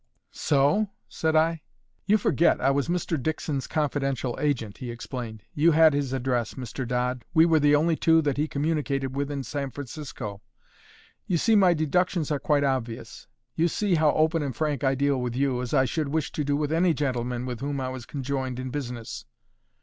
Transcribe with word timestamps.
"So?" 0.31 0.89
said 1.07 1.35
I. 1.35 1.61
"You 2.07 2.17
forget 2.17 2.59
I 2.59 2.71
was 2.71 2.87
Mr. 2.87 3.21
Dickson's 3.21 3.67
confidential 3.67 4.35
agent," 4.41 4.79
he 4.79 4.89
explained. 4.89 5.43
"You 5.53 5.73
had 5.73 5.93
his 5.93 6.11
address, 6.11 6.55
Mr. 6.55 6.87
Dodd. 6.87 7.23
We 7.35 7.45
were 7.45 7.59
the 7.59 7.75
only 7.75 7.95
two 7.95 8.23
that 8.23 8.37
he 8.37 8.47
communicated 8.47 9.15
with 9.15 9.29
in 9.29 9.43
San 9.43 9.69
Francisco. 9.69 10.41
You 11.27 11.37
see 11.37 11.55
my 11.55 11.75
deductions 11.75 12.31
are 12.31 12.39
quite 12.39 12.63
obvious: 12.63 13.27
you 13.53 13.67
see 13.67 13.93
how 13.93 14.11
open 14.13 14.41
and 14.41 14.55
frank 14.55 14.83
I 14.83 14.95
deal 14.95 15.21
with 15.21 15.35
you, 15.35 15.61
as 15.61 15.71
I 15.71 15.85
should 15.85 16.07
wish 16.09 16.31
to 16.31 16.43
do 16.43 16.55
with 16.55 16.71
any 16.71 16.95
gentleman 16.95 17.45
with 17.45 17.59
whom 17.59 17.79
I 17.79 17.89
was 17.89 18.07
conjoined 18.07 18.57
in 18.59 18.71
business. 18.71 19.25